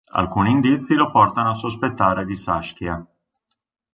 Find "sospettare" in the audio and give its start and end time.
1.53-2.25